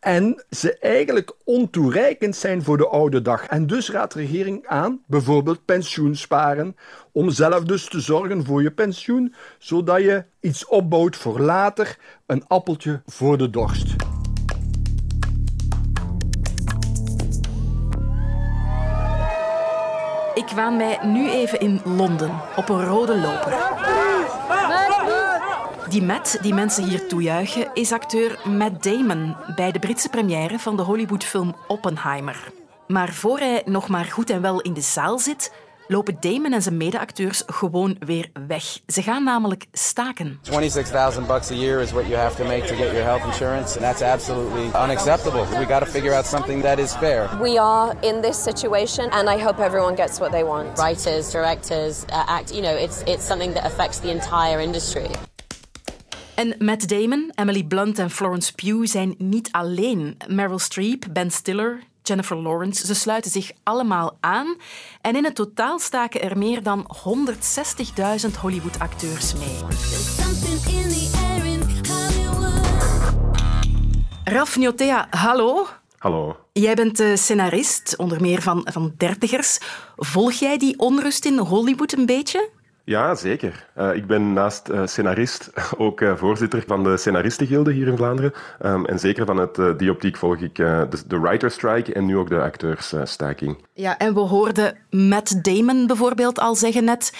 en 0.00 0.44
ze 0.50 0.78
eigenlijk 0.78 1.32
ontoereikend 1.44 2.36
zijn 2.36 2.62
voor 2.62 2.76
de 2.76 2.88
oude 2.88 3.22
dag. 3.22 3.46
En 3.46 3.66
dus 3.66 3.90
raadt 3.90 4.12
de 4.12 4.20
regering 4.20 4.66
aan 4.66 5.02
bijvoorbeeld 5.06 5.64
pensioensparen, 5.64 6.76
om 7.12 7.30
zelf 7.30 7.64
dus 7.64 7.88
te 7.88 8.00
zorgen 8.00 8.44
voor 8.44 8.62
je 8.62 8.70
pensioen, 8.70 9.34
zodat 9.58 10.00
je 10.00 10.24
iets 10.40 10.66
opbouwt 10.66 11.16
voor 11.16 11.40
later, 11.40 11.98
een 12.26 12.44
appeltje 12.46 13.02
voor 13.06 13.38
de 13.38 13.50
dorst. 13.50 13.94
Ik 20.34 20.48
waan 20.54 20.76
mij 20.76 20.98
nu 21.02 21.30
even 21.30 21.60
in 21.60 21.80
Londen 21.84 22.30
op 22.56 22.68
een 22.68 22.84
rode 22.84 23.18
loper. 23.18 23.52
Die 25.88 26.02
Matt, 26.02 26.38
die 26.42 26.54
mensen 26.54 26.84
hier 26.84 27.08
toejuichen, 27.08 27.70
is 27.74 27.92
acteur 27.92 28.38
Matt 28.44 28.82
Damon 28.82 29.36
bij 29.56 29.72
de 29.72 29.78
Britse 29.78 30.08
première 30.08 30.58
van 30.58 30.76
de 30.76 30.82
Hollywoodfilm 30.82 31.56
Oppenheimer. 31.66 32.52
Maar 32.86 33.12
voor 33.12 33.38
hij 33.38 33.62
nog 33.64 33.88
maar 33.88 34.04
goed 34.04 34.30
en 34.30 34.42
wel 34.42 34.60
in 34.60 34.72
de 34.72 34.80
zaal 34.80 35.18
zit, 35.18 35.52
lopen 35.86 36.16
Damon 36.20 36.52
en 36.52 36.62
zijn 36.62 36.76
medeacteurs 36.76 37.42
gewoon 37.46 37.96
weer 37.98 38.30
weg. 38.46 38.78
Ze 38.86 39.02
gaan 39.02 39.24
namelijk 39.24 39.66
staken. 39.72 40.38
26,000 40.42 41.26
bucks 41.26 41.50
a 41.50 41.54
year 41.54 41.80
is 41.80 41.90
what 41.90 42.06
you 42.06 42.16
have 42.16 42.36
to 42.36 42.44
make 42.44 42.66
to 42.66 42.74
get 42.74 42.90
your 42.90 43.04
health 43.04 43.24
insurance, 43.24 43.78
and 43.78 43.86
that's 43.86 44.02
absolutely 44.02 44.66
unacceptable. 44.82 45.46
We 45.58 45.66
got 45.66 45.80
to 45.80 45.86
figure 45.86 46.16
out 46.16 46.26
something 46.26 46.62
that 46.62 46.78
is 46.78 46.92
fair. 46.92 47.28
We 47.42 47.60
are 47.60 47.96
in 48.00 48.20
this 48.22 48.42
situation, 48.42 49.10
and 49.10 49.28
I 49.28 49.42
hope 49.44 49.64
everyone 49.64 49.94
gets 49.94 50.18
what 50.18 50.30
they 50.30 50.44
want. 50.44 50.78
Writers, 50.78 51.32
directors, 51.32 52.04
uh, 52.04 52.36
act. 52.38 52.54
You 52.54 52.60
know, 52.60 52.76
it's 52.76 53.02
it's 53.06 53.26
something 53.26 53.54
that 53.54 53.64
affects 53.64 53.98
the 54.00 54.10
entire 54.10 54.62
industry. 54.62 55.08
En 56.38 56.54
Matt 56.58 56.88
Damon, 56.88 57.32
Emily 57.34 57.64
Blunt 57.64 57.98
en 57.98 58.10
Florence 58.10 58.54
Pugh 58.54 58.86
zijn 58.86 59.14
niet 59.18 59.48
alleen. 59.52 60.16
Meryl 60.26 60.58
Streep, 60.58 61.04
Ben 61.10 61.30
Stiller, 61.30 61.82
Jennifer 62.02 62.36
Lawrence, 62.36 62.86
ze 62.86 62.94
sluiten 62.94 63.30
zich 63.30 63.50
allemaal 63.62 64.16
aan. 64.20 64.56
En 65.00 65.16
in 65.16 65.24
het 65.24 65.34
totaal 65.34 65.78
staken 65.78 66.22
er 66.22 66.38
meer 66.38 66.62
dan 66.62 66.90
160.000 67.06 68.40
Hollywood-acteurs 68.40 69.34
mee. 69.34 69.56
Raf 74.24 74.56
Njotea, 74.56 75.06
hallo. 75.10 75.66
Hallo. 75.98 76.36
Jij 76.52 76.74
bent 76.74 77.02
scenarist, 77.14 77.96
onder 77.96 78.20
meer 78.20 78.42
van, 78.42 78.68
van 78.72 78.94
Dertigers. 78.96 79.58
Volg 79.96 80.32
jij 80.32 80.58
die 80.58 80.78
onrust 80.78 81.24
in 81.24 81.38
Hollywood 81.38 81.92
een 81.92 82.06
beetje? 82.06 82.48
Ja, 82.88 83.14
zeker. 83.14 83.66
Uh, 83.78 83.94
ik 83.94 84.06
ben 84.06 84.32
naast 84.32 84.68
uh, 84.68 84.86
scenarist 84.86 85.50
ook 85.76 86.00
uh, 86.00 86.16
voorzitter 86.16 86.64
van 86.66 86.84
de 86.84 86.96
Scenaristengilde 86.96 87.72
hier 87.72 87.86
in 87.86 87.96
Vlaanderen. 87.96 88.32
Um, 88.64 88.86
en 88.86 88.98
zeker 88.98 89.26
van 89.26 89.36
het 89.36 89.78
die 89.78 89.90
optiek 89.90 90.16
volg 90.16 90.36
ik 90.36 90.54
de, 90.54 90.88
de 91.06 91.20
writer 91.20 91.50
strike 91.50 91.92
en 91.92 92.04
nu 92.06 92.16
ook 92.16 92.28
de 92.28 92.40
acteursstaking. 92.40 93.56
ja, 93.72 93.98
en 93.98 94.14
we 94.14 94.20
hoorden 94.20 94.76
Matt 94.90 95.44
Damon 95.44 95.86
bijvoorbeeld 95.86 96.38
al 96.38 96.54
zeggen 96.54 96.84
net 96.84 97.12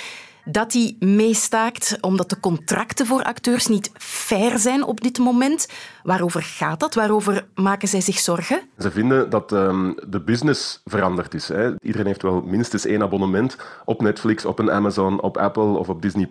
dat 0.51 0.73
hij 0.73 0.97
meestaakt 0.99 1.99
omdat 2.01 2.31
de 2.31 2.41
contracten 2.41 3.07
voor 3.07 3.23
acteurs 3.23 3.67
niet 3.67 3.91
fair 3.99 4.59
zijn 4.59 4.85
op 4.85 5.01
dit 5.01 5.19
moment. 5.19 5.69
Waarover 6.03 6.43
gaat 6.43 6.81
dat? 6.81 6.95
Waarover 6.95 7.47
maken 7.55 7.89
zij 7.89 8.01
zich 8.01 8.19
zorgen? 8.19 8.61
Ze 8.79 8.91
vinden 8.91 9.31
dat 9.31 9.53
um, 9.53 9.95
de 10.09 10.21
business 10.21 10.81
veranderd 10.85 11.35
is. 11.35 11.49
Hè. 11.49 11.81
Iedereen 11.81 12.07
heeft 12.07 12.23
wel 12.23 12.43
minstens 12.43 12.87
één 12.87 13.03
abonnement 13.03 13.57
op 13.85 14.03
Netflix, 14.03 14.45
op 14.45 14.59
een 14.59 14.71
Amazon, 14.71 15.21
op 15.21 15.37
Apple 15.37 15.79
of 15.79 15.89
op 15.89 16.03
Disney+. 16.03 16.29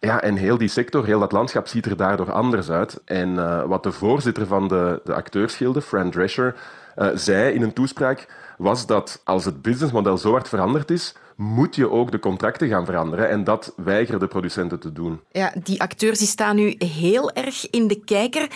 Ja, 0.00 0.22
en 0.22 0.36
heel 0.36 0.58
die 0.58 0.68
sector, 0.68 1.04
heel 1.04 1.20
dat 1.20 1.32
landschap 1.32 1.66
ziet 1.66 1.86
er 1.86 1.96
daardoor 1.96 2.32
anders 2.32 2.70
uit. 2.70 3.00
En 3.04 3.28
uh, 3.28 3.64
wat 3.64 3.82
de 3.82 3.92
voorzitter 3.92 4.46
van 4.46 4.68
de, 4.68 5.00
de 5.04 5.14
acteursgilde, 5.14 5.82
Fran 5.82 6.10
Drescher, 6.10 6.54
uh, 6.96 7.08
zei 7.14 7.54
in 7.54 7.62
een 7.62 7.72
toespraak, 7.72 8.28
was 8.58 8.86
dat 8.86 9.20
als 9.24 9.44
het 9.44 9.62
businessmodel 9.62 10.18
zo 10.18 10.30
hard 10.30 10.48
veranderd 10.48 10.90
is, 10.90 11.14
moet 11.36 11.76
je 11.76 11.90
ook 11.90 12.10
de 12.10 12.18
contracten 12.18 12.68
gaan 12.68 12.84
veranderen. 12.84 13.28
En 13.28 13.44
dat 13.44 13.72
weigeren 13.76 14.20
de 14.20 14.26
producenten 14.26 14.80
te 14.80 14.92
doen. 14.92 15.20
Ja, 15.30 15.52
die 15.62 15.80
acteurs 15.80 16.18
die 16.18 16.28
staan 16.28 16.56
nu 16.56 16.74
heel 16.78 17.32
erg 17.32 17.70
in 17.70 17.86
de 17.86 18.00
kijker. 18.04 18.48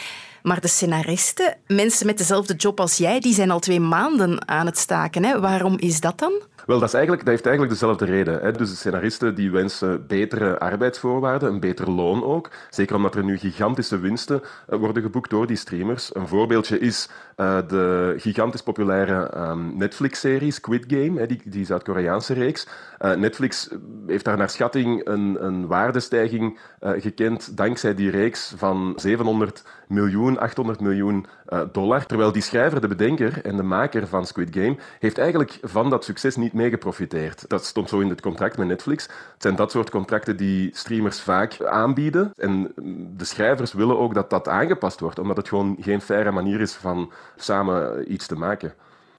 Maar 0.42 0.60
de 0.60 0.68
scenaristen, 0.68 1.56
mensen 1.66 2.06
met 2.06 2.18
dezelfde 2.18 2.54
job 2.54 2.80
als 2.80 2.96
jij, 2.96 3.20
die 3.20 3.34
zijn 3.34 3.50
al 3.50 3.60
twee 3.60 3.80
maanden 3.80 4.48
aan 4.48 4.66
het 4.66 4.78
staken. 4.78 5.24
Hè? 5.24 5.40
Waarom 5.40 5.78
is 5.78 6.00
dat 6.00 6.18
dan? 6.18 6.32
Wel, 6.66 6.78
dat, 6.78 6.88
is 6.88 6.94
eigenlijk, 6.94 7.24
dat 7.24 7.34
heeft 7.34 7.46
eigenlijk 7.46 7.78
dezelfde 7.78 8.04
reden. 8.04 8.40
Hè. 8.40 8.52
Dus 8.52 8.70
de 8.70 8.76
scenaristen 8.76 9.34
die 9.34 9.50
wensen 9.50 10.06
betere 10.06 10.58
arbeidsvoorwaarden, 10.58 11.52
een 11.52 11.60
beter 11.60 11.90
loon 11.90 12.24
ook. 12.24 12.50
Zeker 12.70 12.96
omdat 12.96 13.14
er 13.14 13.24
nu 13.24 13.38
gigantische 13.38 13.98
winsten 13.98 14.42
eh, 14.68 14.78
worden 14.78 15.02
geboekt 15.02 15.30
door 15.30 15.46
die 15.46 15.56
streamers. 15.56 16.14
Een 16.14 16.28
voorbeeldje 16.28 16.78
is 16.78 17.08
uh, 17.36 17.58
de 17.68 18.14
gigantisch 18.16 18.62
populaire 18.62 19.36
um, 19.36 19.76
Netflix-serie 19.76 20.50
Squid 20.50 20.84
Game, 20.88 21.18
hè, 21.18 21.26
die, 21.44 21.64
Zuid-Koreaanse 21.64 22.34
reeks. 22.34 22.66
Uh, 23.00 23.14
Netflix 23.14 23.68
heeft 24.06 24.24
daar 24.24 24.36
naar 24.36 24.50
schatting 24.50 25.06
een, 25.06 25.44
een 25.44 25.66
waardestijging 25.66 26.58
gekend 26.80 27.56
dankzij 27.56 27.94
die 27.94 28.10
reeks 28.10 28.52
van 28.56 28.92
700 28.96 29.62
miljoen, 29.88 30.29
800 30.38 30.80
miljoen 30.80 31.26
dollar. 31.72 32.06
Terwijl 32.06 32.32
die 32.32 32.42
schrijver, 32.42 32.80
de 32.80 32.88
bedenker 32.88 33.44
en 33.44 33.56
de 33.56 33.62
maker 33.62 34.06
van 34.06 34.26
Squid 34.26 34.48
Game, 34.54 34.76
heeft 34.98 35.18
eigenlijk 35.18 35.58
van 35.62 35.90
dat 35.90 36.04
succes 36.04 36.36
niet 36.36 36.52
mee 36.52 36.70
geprofiteerd. 36.70 37.44
Dat 37.48 37.64
stond 37.64 37.88
zo 37.88 38.00
in 38.00 38.08
het 38.08 38.20
contract 38.20 38.56
met 38.58 38.66
Netflix. 38.66 39.02
Het 39.04 39.42
zijn 39.42 39.56
dat 39.56 39.70
soort 39.70 39.90
contracten 39.90 40.36
die 40.36 40.70
streamers 40.72 41.20
vaak 41.20 41.64
aanbieden. 41.64 42.30
En 42.36 42.72
de 43.16 43.24
schrijvers 43.24 43.72
willen 43.72 43.98
ook 43.98 44.14
dat 44.14 44.30
dat 44.30 44.48
aangepast 44.48 45.00
wordt, 45.00 45.18
omdat 45.18 45.36
het 45.36 45.48
gewoon 45.48 45.76
geen 45.80 46.00
faire 46.00 46.30
manier 46.30 46.60
is 46.60 46.74
van 46.74 47.12
samen 47.36 48.12
iets 48.12 48.26
te 48.26 48.36
maken. 48.36 48.72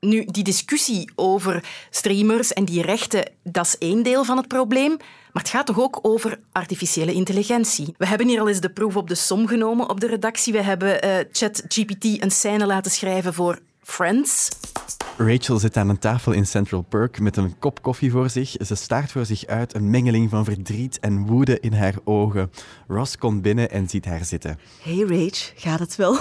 Nu, 0.05 0.25
die 0.25 0.43
discussie 0.43 1.11
over 1.15 1.63
streamers 1.89 2.53
en 2.53 2.65
die 2.65 2.81
rechten, 2.81 3.31
dat 3.43 3.65
is 3.65 3.77
één 3.77 4.03
deel 4.03 4.23
van 4.23 4.37
het 4.37 4.47
probleem. 4.47 4.97
Maar 5.33 5.43
het 5.43 5.51
gaat 5.51 5.65
toch 5.65 5.79
ook 5.79 5.99
over 6.01 6.39
artificiële 6.51 7.13
intelligentie. 7.13 7.93
We 7.97 8.07
hebben 8.07 8.27
hier 8.27 8.39
al 8.39 8.47
eens 8.47 8.59
de 8.59 8.69
proef 8.69 8.95
op 8.95 9.07
de 9.07 9.15
som 9.15 9.47
genomen 9.47 9.89
op 9.89 9.99
de 9.99 10.07
redactie. 10.07 10.53
We 10.53 10.61
hebben 10.61 11.05
uh, 11.05 11.15
ChatGPT 11.31 12.23
een 12.23 12.31
scène 12.31 12.65
laten 12.65 12.91
schrijven 12.91 13.33
voor 13.33 13.59
Friends. 13.83 14.49
Rachel 15.17 15.57
zit 15.57 15.77
aan 15.77 15.89
een 15.89 15.99
tafel 15.99 16.31
in 16.31 16.47
Central 16.47 16.81
Perk 16.81 17.19
met 17.19 17.37
een 17.37 17.59
kop 17.59 17.81
koffie 17.81 18.11
voor 18.11 18.29
zich. 18.29 18.55
Ze 18.65 18.75
staart 18.75 19.11
voor 19.11 19.25
zich 19.25 19.45
uit, 19.45 19.73
een 19.73 19.89
mengeling 19.89 20.29
van 20.29 20.45
verdriet 20.45 20.99
en 20.99 21.25
woede 21.25 21.59
in 21.59 21.73
haar 21.73 21.95
ogen. 22.03 22.51
Ross 22.87 23.17
komt 23.17 23.41
binnen 23.41 23.71
en 23.71 23.89
ziet 23.89 24.05
haar 24.05 24.25
zitten. 24.25 24.59
Hey 24.81 24.99
Rach, 24.99 25.51
gaat 25.55 25.79
het 25.79 25.95
wel? 25.95 26.17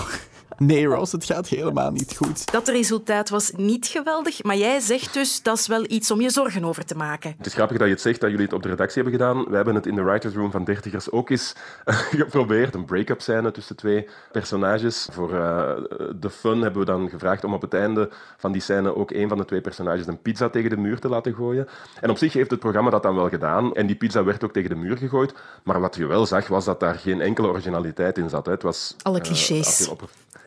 Nee, 0.67 0.87
Ross, 0.87 1.13
het 1.13 1.25
gaat 1.25 1.49
helemaal 1.49 1.91
niet 1.91 2.17
goed. 2.17 2.53
Dat 2.53 2.69
resultaat 2.69 3.29
was 3.29 3.53
niet 3.57 3.87
geweldig, 3.87 4.43
maar 4.43 4.57
jij 4.57 4.81
zegt 4.81 5.15
dus 5.15 5.43
dat 5.43 5.59
is 5.59 5.67
wel 5.67 5.85
iets 5.89 6.11
om 6.11 6.21
je 6.21 6.31
zorgen 6.31 6.65
over 6.65 6.85
te 6.85 6.95
maken. 6.95 7.35
Het 7.37 7.47
is 7.47 7.55
grappig 7.55 7.79
dat 7.79 7.87
je 7.87 7.93
het 7.93 8.03
zegt 8.03 8.21
dat 8.21 8.31
jullie 8.31 8.45
het 8.45 8.55
op 8.55 8.63
de 8.63 8.69
redactie 8.69 9.03
hebben 9.03 9.21
gedaan. 9.21 9.45
We 9.45 9.57
hebben 9.57 9.75
het 9.75 9.87
in 9.87 9.95
de 9.95 10.03
writers 10.03 10.35
room 10.35 10.51
van 10.51 10.65
Dertigers 10.65 11.11
ook 11.11 11.31
eens 11.31 11.55
geprobeerd. 12.23 12.75
Een 12.75 12.85
break-up 12.85 13.21
scène 13.21 13.51
tussen 13.51 13.77
twee 13.77 14.09
personages. 14.33 15.09
Voor 15.13 15.33
uh, 15.35 15.73
de 16.21 16.31
fun 16.31 16.61
hebben 16.61 16.81
we 16.81 16.87
dan 16.87 17.09
gevraagd 17.09 17.45
om 17.45 17.55
op 17.55 17.63
het 17.63 17.75
einde 17.75 18.09
van 18.37 18.53
die 18.53 18.63
scène 18.63 18.97
ook 18.97 19.11
een 19.11 19.29
van 19.29 19.39
de 19.39 19.45
twee 19.45 19.61
personages 19.61 20.07
een 20.07 20.23
pizza 20.23 20.49
tegen 20.49 20.71
de 20.71 20.77
muur 20.77 20.99
te 20.99 21.09
laten 21.09 21.35
gooien. 21.35 21.69
En 22.01 22.11
op 22.11 22.19
zich 22.19 22.33
heeft 22.33 22.51
het 22.51 22.61
programma 22.61 22.91
dat 22.91 23.03
dan 23.03 23.15
wel 23.15 23.29
gedaan. 23.29 23.75
En 23.75 23.87
die 23.87 23.97
pizza 23.97 24.25
werd 24.25 24.45
ook 24.45 24.53
tegen 24.53 24.71
de 24.71 24.77
muur 24.77 24.97
gegooid. 24.97 25.35
Maar 25.63 25.81
wat 25.81 25.97
je 25.97 26.07
wel 26.07 26.27
zag, 26.27 26.49
was 26.49 26.65
dat 26.65 26.81
daar 26.81 26.95
geen 26.95 27.21
enkele 27.21 27.49
originaliteit 27.49 28.19
in 28.19 28.29
zat. 28.29 28.47
Het 28.47 28.63
was, 28.63 28.97
Alle 29.03 29.21
clichés. 29.21 29.89
Uh, 29.89 29.93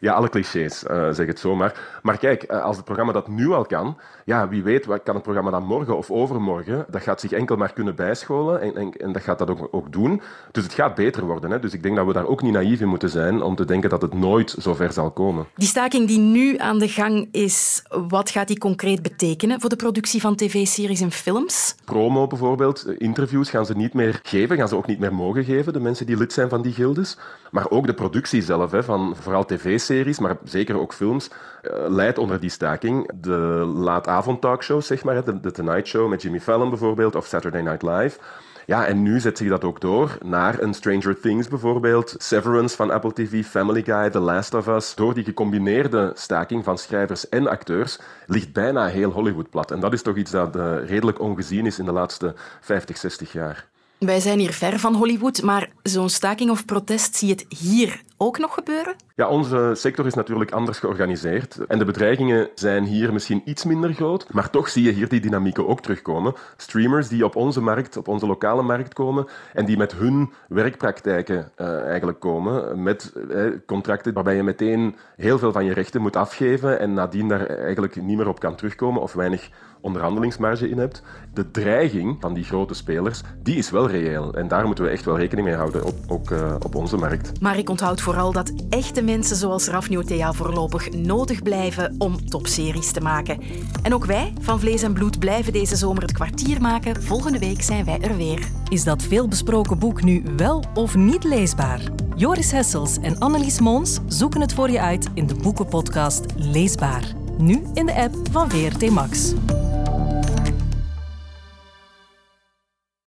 ja, 0.03 0.13
alle 0.13 0.29
clichés, 0.29 0.83
uh, 0.83 1.07
zeg 1.11 1.27
het 1.27 1.39
zo 1.39 1.55
maar. 1.55 1.99
Maar 2.01 2.17
kijk, 2.17 2.51
uh, 2.51 2.63
als 2.63 2.75
het 2.75 2.85
programma 2.85 3.11
dat 3.13 3.27
nu 3.27 3.51
al 3.51 3.65
kan, 3.65 3.97
ja, 4.25 4.49
wie 4.49 4.63
weet 4.63 4.85
wat 4.85 5.03
kan 5.03 5.13
het 5.13 5.23
programma 5.23 5.51
dan 5.51 5.65
morgen 5.65 5.97
of 5.97 6.11
overmorgen. 6.11 6.85
Dat 6.89 7.01
gaat 7.01 7.19
zich 7.19 7.31
enkel 7.31 7.55
maar 7.55 7.73
kunnen 7.73 7.95
bijscholen 7.95 8.61
en, 8.61 8.75
en, 8.75 8.91
en 8.91 9.11
dat 9.11 9.21
gaat 9.21 9.37
dat 9.37 9.49
ook, 9.49 9.67
ook, 9.71 9.91
doen. 9.91 10.21
Dus 10.51 10.63
het 10.63 10.73
gaat 10.73 10.95
beter 10.95 11.25
worden. 11.25 11.51
Hè? 11.51 11.59
Dus 11.59 11.73
ik 11.73 11.83
denk 11.83 11.95
dat 11.95 12.05
we 12.05 12.13
daar 12.13 12.27
ook 12.27 12.41
niet 12.41 12.53
naïef 12.53 12.81
in 12.81 12.87
moeten 12.87 13.09
zijn 13.09 13.41
om 13.41 13.55
te 13.55 13.65
denken 13.65 13.89
dat 13.89 14.01
het 14.01 14.13
nooit 14.13 14.55
zo 14.59 14.73
ver 14.73 14.91
zal 14.91 15.11
komen. 15.11 15.45
Die 15.55 15.67
staking 15.67 16.07
die 16.07 16.19
nu 16.19 16.57
aan 16.57 16.79
de 16.79 16.87
gang 16.87 17.27
is, 17.31 17.83
wat 18.07 18.29
gaat 18.29 18.47
die 18.47 18.57
concreet 18.57 19.01
betekenen 19.01 19.61
voor 19.61 19.69
de 19.69 19.75
productie 19.75 20.21
van 20.21 20.35
tv-series 20.35 21.01
en 21.01 21.11
films? 21.11 21.75
Promo 21.85 22.27
bijvoorbeeld, 22.27 22.87
interviews 22.97 23.49
gaan 23.49 23.65
ze 23.65 23.75
niet 23.75 23.93
meer 23.93 24.19
geven, 24.23 24.57
gaan 24.57 24.67
ze 24.67 24.75
ook 24.75 24.87
niet 24.87 24.99
meer 24.99 25.13
mogen 25.13 25.43
geven, 25.43 25.73
de 25.73 25.79
mensen 25.79 26.05
die 26.05 26.17
lid 26.17 26.33
zijn 26.33 26.49
van 26.49 26.61
die 26.61 26.73
gildes. 26.73 27.17
Maar 27.51 27.69
ook 27.69 27.85
de 27.85 27.93
productie 27.93 28.41
zelf, 28.41 28.71
hè, 28.71 28.83
van 28.83 29.15
vooral 29.15 29.45
tv-series, 29.45 29.92
maar 30.19 30.37
zeker 30.43 30.79
ook 30.79 30.93
films, 30.93 31.29
uh, 31.29 31.71
leidt 31.87 32.17
onder 32.17 32.39
die 32.39 32.49
staking. 32.49 33.11
De 33.15 33.71
laatavond-talkshows, 33.75 34.87
zeg 34.87 35.03
maar, 35.03 35.23
de, 35.23 35.39
de 35.39 35.51
Tonight 35.51 35.87
Show 35.87 36.09
met 36.09 36.21
Jimmy 36.21 36.39
Fallon 36.39 36.69
bijvoorbeeld, 36.69 37.15
of 37.15 37.25
Saturday 37.25 37.61
Night 37.61 37.81
Live. 37.81 38.19
Ja, 38.65 38.85
en 38.85 39.01
nu 39.01 39.19
zet 39.19 39.37
zich 39.37 39.49
dat 39.49 39.63
ook 39.63 39.81
door 39.81 40.17
naar 40.23 40.61
een 40.61 40.73
Stranger 40.73 41.19
Things 41.19 41.47
bijvoorbeeld, 41.47 42.15
Severance 42.17 42.75
van 42.75 42.91
Apple 42.91 43.13
TV, 43.13 43.45
Family 43.45 43.83
Guy, 43.83 44.09
The 44.09 44.19
Last 44.19 44.53
of 44.53 44.67
Us. 44.67 44.95
Door 44.95 45.13
die 45.13 45.23
gecombineerde 45.23 46.11
staking 46.13 46.63
van 46.63 46.77
schrijvers 46.77 47.29
en 47.29 47.47
acteurs 47.47 47.99
ligt 48.27 48.53
bijna 48.53 48.85
heel 48.85 49.11
Hollywood 49.11 49.49
plat. 49.49 49.71
En 49.71 49.79
dat 49.79 49.93
is 49.93 50.01
toch 50.01 50.15
iets 50.15 50.31
dat 50.31 50.55
uh, 50.55 50.75
redelijk 50.85 51.19
ongezien 51.19 51.65
is 51.65 51.79
in 51.79 51.85
de 51.85 51.91
laatste 51.91 52.33
50, 52.61 52.97
60 52.97 53.31
jaar. 53.31 53.71
Wij 53.97 54.19
zijn 54.19 54.39
hier 54.39 54.53
ver 54.53 54.79
van 54.79 54.95
Hollywood, 54.95 55.41
maar 55.41 55.69
zo'n 55.83 56.09
staking 56.09 56.49
of 56.49 56.65
protest, 56.65 57.15
zie 57.15 57.27
je 57.27 57.33
het 57.33 57.59
hier 57.59 58.01
ook 58.25 58.37
nog 58.37 58.53
gebeuren? 58.53 58.95
Ja, 59.15 59.27
onze 59.27 59.71
sector 59.73 60.05
is 60.05 60.13
natuurlijk 60.13 60.51
anders 60.51 60.79
georganiseerd. 60.79 61.57
En 61.67 61.79
de 61.79 61.85
bedreigingen 61.85 62.49
zijn 62.55 62.83
hier 62.83 63.13
misschien 63.13 63.41
iets 63.45 63.63
minder 63.63 63.93
groot. 63.93 64.33
Maar 64.33 64.49
toch 64.49 64.69
zie 64.69 64.83
je 64.83 64.91
hier 64.91 65.09
die 65.09 65.19
dynamieken 65.19 65.67
ook 65.67 65.81
terugkomen. 65.81 66.33
Streamers 66.57 67.07
die 67.07 67.25
op 67.25 67.35
onze 67.35 67.61
markt, 67.61 67.97
op 67.97 68.07
onze 68.07 68.27
lokale 68.27 68.61
markt 68.61 68.93
komen. 68.93 69.27
En 69.53 69.65
die 69.65 69.77
met 69.77 69.91
hun 69.91 70.31
werkpraktijken 70.47 71.51
uh, 71.57 71.81
eigenlijk 71.85 72.19
komen. 72.19 72.83
Met 72.83 73.13
uh, 73.29 73.51
contracten 73.65 74.13
waarbij 74.13 74.35
je 74.35 74.43
meteen 74.43 74.95
heel 75.15 75.37
veel 75.37 75.51
van 75.51 75.65
je 75.65 75.73
rechten 75.73 76.01
moet 76.01 76.15
afgeven. 76.15 76.79
En 76.79 76.93
nadien 76.93 77.27
daar 77.27 77.45
eigenlijk 77.45 78.01
niet 78.01 78.17
meer 78.17 78.27
op 78.27 78.39
kan 78.39 78.55
terugkomen 78.55 79.01
of 79.01 79.13
weinig 79.13 79.49
onderhandelingsmarge 79.83 80.69
in 80.69 80.77
hebt. 80.77 81.03
De 81.33 81.51
dreiging 81.51 82.17
van 82.19 82.33
die 82.33 82.43
grote 82.43 82.73
spelers, 82.73 83.21
die 83.43 83.55
is 83.55 83.69
wel 83.69 83.89
reëel. 83.89 84.33
En 84.33 84.47
daar 84.47 84.65
moeten 84.65 84.83
we 84.83 84.89
echt 84.89 85.05
wel 85.05 85.17
rekening 85.17 85.47
mee 85.47 85.55
houden, 85.55 85.85
op, 85.85 85.95
ook 86.07 86.29
uh, 86.29 86.55
op 86.65 86.75
onze 86.75 86.97
markt. 86.97 87.41
Maar 87.41 87.57
ik 87.57 87.69
onthoud 87.69 88.01
vooral 88.01 88.31
dat 88.31 88.53
echte 88.69 89.01
mensen 89.01 89.35
zoals 89.35 89.67
Rafnio 89.67 90.01
Thea 90.01 90.33
voorlopig 90.33 90.91
nodig 90.91 91.41
blijven 91.41 91.95
om 91.97 92.29
topseries 92.29 92.91
te 92.91 93.01
maken. 93.01 93.39
En 93.83 93.93
ook 93.93 94.05
wij 94.05 94.33
van 94.41 94.59
Vlees 94.59 94.83
en 94.83 94.93
Bloed 94.93 95.19
blijven 95.19 95.53
deze 95.53 95.75
zomer 95.75 96.01
het 96.01 96.11
kwartier 96.11 96.61
maken. 96.61 97.03
Volgende 97.03 97.39
week 97.39 97.61
zijn 97.61 97.85
wij 97.85 97.99
er 98.01 98.15
weer. 98.17 98.47
Is 98.69 98.83
dat 98.83 99.03
veelbesproken 99.03 99.79
boek 99.79 100.03
nu 100.03 100.23
wel 100.37 100.63
of 100.73 100.95
niet 100.95 101.23
leesbaar? 101.23 101.81
Joris 102.15 102.51
Hessels 102.51 102.99
en 102.99 103.19
Annelies 103.19 103.59
Mons 103.59 103.99
zoeken 104.07 104.41
het 104.41 104.53
voor 104.53 104.69
je 104.69 104.79
uit 104.79 105.09
in 105.13 105.27
de 105.27 105.35
boekenpodcast 105.35 106.25
Leesbaar. 106.35 107.03
Nu 107.37 107.63
in 107.73 107.85
de 107.85 107.93
app 107.93 108.15
van 108.31 108.49
VRT 108.49 108.89
Max. 108.89 109.33